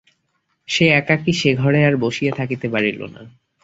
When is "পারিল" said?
2.69-2.99